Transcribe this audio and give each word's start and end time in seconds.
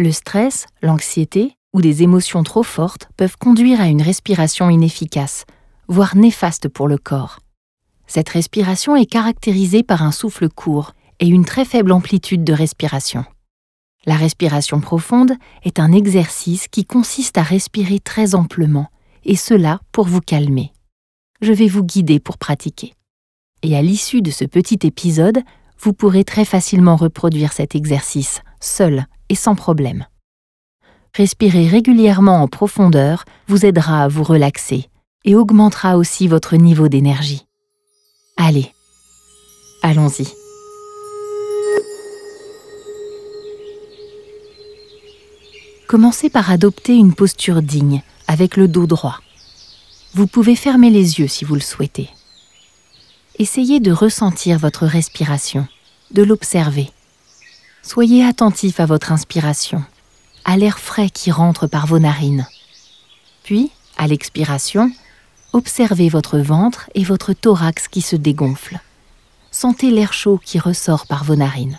Le 0.00 0.12
stress, 0.12 0.64
l'anxiété 0.80 1.58
ou 1.74 1.82
des 1.82 2.02
émotions 2.02 2.42
trop 2.42 2.62
fortes 2.62 3.10
peuvent 3.18 3.36
conduire 3.36 3.82
à 3.82 3.88
une 3.88 4.00
respiration 4.00 4.70
inefficace, 4.70 5.44
voire 5.88 6.16
néfaste 6.16 6.68
pour 6.68 6.88
le 6.88 6.96
corps. 6.96 7.40
Cette 8.06 8.30
respiration 8.30 8.96
est 8.96 9.04
caractérisée 9.04 9.82
par 9.82 10.02
un 10.02 10.10
souffle 10.10 10.48
court 10.48 10.94
et 11.18 11.26
une 11.26 11.44
très 11.44 11.66
faible 11.66 11.92
amplitude 11.92 12.44
de 12.44 12.54
respiration. 12.54 13.26
La 14.06 14.14
respiration 14.14 14.80
profonde 14.80 15.32
est 15.64 15.78
un 15.78 15.92
exercice 15.92 16.66
qui 16.66 16.86
consiste 16.86 17.36
à 17.36 17.42
respirer 17.42 18.00
très 18.00 18.34
amplement, 18.34 18.86
et 19.26 19.36
cela 19.36 19.80
pour 19.92 20.06
vous 20.06 20.22
calmer. 20.22 20.72
Je 21.42 21.52
vais 21.52 21.68
vous 21.68 21.84
guider 21.84 22.20
pour 22.20 22.38
pratiquer. 22.38 22.94
Et 23.62 23.76
à 23.76 23.82
l'issue 23.82 24.22
de 24.22 24.30
ce 24.30 24.46
petit 24.46 24.78
épisode, 24.82 25.40
vous 25.78 25.92
pourrez 25.92 26.24
très 26.24 26.46
facilement 26.46 26.96
reproduire 26.96 27.52
cet 27.52 27.74
exercice, 27.74 28.40
seul 28.60 29.04
et 29.30 29.34
sans 29.34 29.54
problème. 29.54 30.04
Respirer 31.16 31.66
régulièrement 31.66 32.42
en 32.42 32.48
profondeur 32.48 33.24
vous 33.48 33.64
aidera 33.64 34.04
à 34.04 34.08
vous 34.08 34.22
relaxer 34.22 34.90
et 35.24 35.34
augmentera 35.34 35.96
aussi 35.96 36.28
votre 36.28 36.56
niveau 36.56 36.88
d'énergie. 36.88 37.46
Allez, 38.36 38.72
allons-y. 39.82 40.28
Commencez 45.88 46.30
par 46.30 46.50
adopter 46.50 46.94
une 46.94 47.14
posture 47.14 47.62
digne, 47.62 48.02
avec 48.28 48.56
le 48.56 48.68
dos 48.68 48.86
droit. 48.86 49.18
Vous 50.14 50.28
pouvez 50.28 50.54
fermer 50.54 50.88
les 50.88 51.18
yeux 51.18 51.26
si 51.26 51.44
vous 51.44 51.54
le 51.54 51.60
souhaitez. 51.60 52.08
Essayez 53.40 53.80
de 53.80 53.90
ressentir 53.90 54.58
votre 54.58 54.86
respiration, 54.86 55.66
de 56.12 56.22
l'observer. 56.22 56.90
Soyez 57.82 58.24
attentif 58.24 58.78
à 58.78 58.86
votre 58.86 59.10
inspiration, 59.10 59.82
à 60.44 60.56
l'air 60.56 60.78
frais 60.78 61.08
qui 61.08 61.30
rentre 61.30 61.66
par 61.66 61.86
vos 61.86 61.98
narines. 61.98 62.46
Puis, 63.42 63.70
à 63.96 64.06
l'expiration, 64.06 64.92
observez 65.52 66.08
votre 66.08 66.38
ventre 66.38 66.90
et 66.94 67.04
votre 67.04 67.32
thorax 67.32 67.88
qui 67.88 68.02
se 68.02 68.16
dégonflent. 68.16 68.80
Sentez 69.50 69.90
l'air 69.90 70.12
chaud 70.12 70.38
qui 70.44 70.58
ressort 70.58 71.06
par 71.06 71.24
vos 71.24 71.36
narines. 71.36 71.78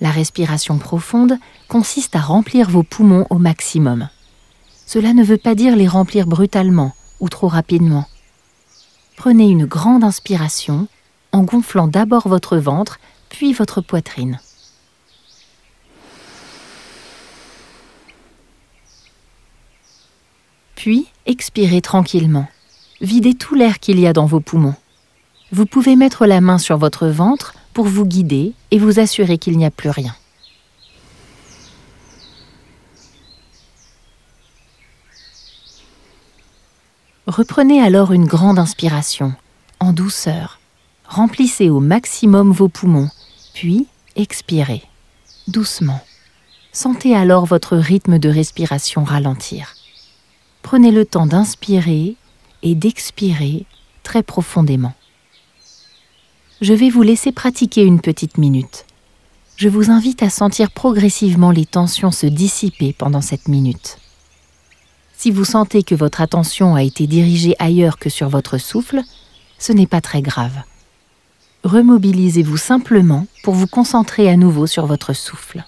La 0.00 0.10
respiration 0.10 0.78
profonde 0.78 1.38
consiste 1.68 2.16
à 2.16 2.20
remplir 2.20 2.68
vos 2.68 2.82
poumons 2.82 3.24
au 3.30 3.38
maximum. 3.38 4.08
Cela 4.84 5.14
ne 5.14 5.22
veut 5.22 5.38
pas 5.38 5.54
dire 5.54 5.76
les 5.76 5.86
remplir 5.86 6.26
brutalement 6.26 6.92
ou 7.20 7.28
trop 7.28 7.46
rapidement. 7.46 8.04
Prenez 9.22 9.48
une 9.48 9.66
grande 9.66 10.02
inspiration 10.02 10.88
en 11.30 11.42
gonflant 11.44 11.86
d'abord 11.86 12.26
votre 12.26 12.56
ventre, 12.56 12.98
puis 13.28 13.52
votre 13.52 13.80
poitrine. 13.80 14.40
Puis 20.74 21.06
expirez 21.24 21.80
tranquillement. 21.80 22.48
Videz 23.00 23.34
tout 23.34 23.54
l'air 23.54 23.78
qu'il 23.78 24.00
y 24.00 24.08
a 24.08 24.12
dans 24.12 24.26
vos 24.26 24.40
poumons. 24.40 24.74
Vous 25.52 25.66
pouvez 25.66 25.94
mettre 25.94 26.26
la 26.26 26.40
main 26.40 26.58
sur 26.58 26.76
votre 26.76 27.06
ventre 27.06 27.54
pour 27.74 27.84
vous 27.84 28.04
guider 28.04 28.54
et 28.72 28.80
vous 28.80 28.98
assurer 28.98 29.38
qu'il 29.38 29.56
n'y 29.56 29.64
a 29.64 29.70
plus 29.70 29.90
rien. 29.90 30.16
Reprenez 37.32 37.80
alors 37.80 38.12
une 38.12 38.26
grande 38.26 38.58
inspiration, 38.58 39.34
en 39.80 39.92
douceur. 39.92 40.60
Remplissez 41.06 41.70
au 41.70 41.80
maximum 41.80 42.52
vos 42.52 42.68
poumons, 42.68 43.10
puis 43.54 43.86
expirez, 44.16 44.82
doucement. 45.48 46.00
Sentez 46.72 47.14
alors 47.16 47.46
votre 47.46 47.76
rythme 47.76 48.18
de 48.18 48.28
respiration 48.28 49.04
ralentir. 49.04 49.74
Prenez 50.62 50.90
le 50.90 51.04
temps 51.04 51.26
d'inspirer 51.26 52.16
et 52.62 52.74
d'expirer 52.74 53.66
très 54.02 54.22
profondément 54.22 54.94
je 56.62 56.74
vais 56.74 56.90
vous 56.90 57.02
laisser 57.02 57.32
pratiquer 57.32 57.82
une 57.82 58.00
petite 58.00 58.38
minute. 58.38 58.86
Je 59.56 59.68
vous 59.68 59.90
invite 59.90 60.22
à 60.22 60.30
sentir 60.30 60.70
progressivement 60.70 61.50
les 61.50 61.66
tensions 61.66 62.12
se 62.12 62.26
dissiper 62.26 62.94
pendant 62.96 63.20
cette 63.20 63.48
minute. 63.48 63.98
Si 65.22 65.30
vous 65.30 65.44
sentez 65.44 65.84
que 65.84 65.94
votre 65.94 66.20
attention 66.20 66.74
a 66.74 66.82
été 66.82 67.06
dirigée 67.06 67.54
ailleurs 67.60 68.00
que 68.00 68.10
sur 68.10 68.28
votre 68.28 68.58
souffle, 68.58 69.02
ce 69.56 69.72
n'est 69.72 69.86
pas 69.86 70.00
très 70.00 70.20
grave. 70.20 70.64
Remobilisez-vous 71.62 72.56
simplement 72.56 73.28
pour 73.44 73.54
vous 73.54 73.68
concentrer 73.68 74.28
à 74.28 74.36
nouveau 74.36 74.66
sur 74.66 74.86
votre 74.86 75.12
souffle. 75.12 75.64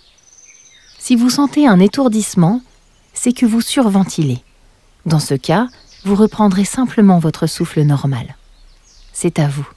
Si 0.99 1.15
vous 1.15 1.31
sentez 1.31 1.69
un 1.69 1.79
étourdissement, 1.79 2.63
c'est 3.13 3.33
que 3.33 3.47
vous 3.47 3.61
surventilez. 3.61 4.43
Dans 5.07 5.21
ce 5.21 5.35
cas, 5.35 5.69
vous 6.05 6.17
reprendrez 6.17 6.65
simplement 6.65 7.21
votre 7.21 7.47
souffle 7.47 7.83
normal. 7.83 8.35
C'est 9.13 9.39
à 9.39 9.47
vous. 9.47 9.69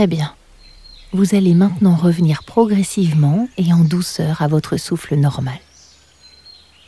Très 0.00 0.06
bien. 0.06 0.32
Vous 1.12 1.34
allez 1.34 1.52
maintenant 1.52 1.94
revenir 1.94 2.42
progressivement 2.44 3.46
et 3.58 3.70
en 3.74 3.84
douceur 3.84 4.40
à 4.40 4.48
votre 4.48 4.78
souffle 4.78 5.14
normal. 5.14 5.58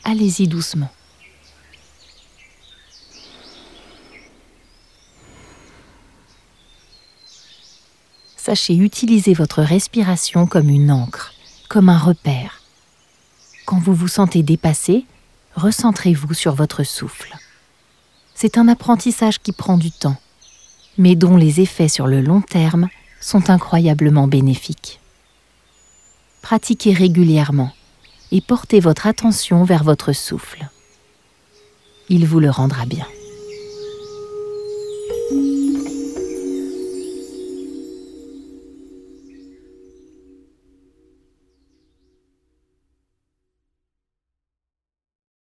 Allez-y 0.02 0.48
doucement. 0.48 0.88
Sachez 8.38 8.76
utiliser 8.76 9.34
votre 9.34 9.60
respiration 9.60 10.46
comme 10.46 10.70
une 10.70 10.90
encre, 10.90 11.34
comme 11.68 11.90
un 11.90 11.98
repère. 11.98 12.62
Quand 13.66 13.78
vous 13.78 13.92
vous 13.92 14.08
sentez 14.08 14.42
dépassé, 14.42 15.04
recentrez-vous 15.54 16.32
sur 16.32 16.54
votre 16.54 16.82
souffle. 16.82 17.36
C'est 18.34 18.56
un 18.56 18.68
apprentissage 18.68 19.38
qui 19.38 19.52
prend 19.52 19.76
du 19.76 19.90
temps 19.90 20.16
mais 20.98 21.16
dont 21.16 21.36
les 21.36 21.60
effets 21.60 21.88
sur 21.88 22.06
le 22.06 22.20
long 22.20 22.40
terme 22.40 22.88
sont 23.22 23.48
incroyablement 23.48 24.26
bénéfiques. 24.28 25.00
Pratiquez 26.42 26.92
régulièrement 26.92 27.72
et 28.32 28.40
portez 28.40 28.80
votre 28.80 29.06
attention 29.06 29.64
vers 29.64 29.84
votre 29.84 30.12
souffle. 30.12 30.68
Il 32.08 32.26
vous 32.26 32.40
le 32.40 32.50
rendra 32.50 32.84
bien. 32.84 33.06